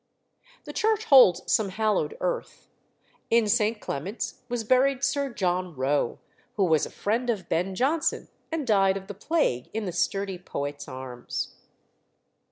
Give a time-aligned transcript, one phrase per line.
[0.63, 2.65] The church holds some hallowed earth:
[3.29, 3.79] in St.
[3.79, 6.17] Clement's was buried Sir John Roe,
[6.55, 10.39] who was a friend of Ben Jonson, and died of the plague in the sturdy
[10.39, 11.53] poet's arms.